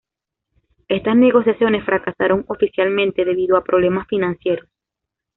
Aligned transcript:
Estas 0.87 1.15
negociaciones 1.15 1.85
fracasaron, 1.85 2.43
oficialmente 2.47 3.23
debido 3.23 3.55
a 3.55 3.63
problemas 3.63 4.07
financieros. 4.07 4.67